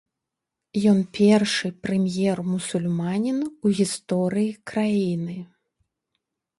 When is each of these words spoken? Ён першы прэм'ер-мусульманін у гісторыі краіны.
Ён 0.91 0.97
першы 1.17 1.67
прэм'ер-мусульманін 1.83 3.39
у 3.45 3.67
гісторыі 3.83 4.51
краіны. 4.75 5.41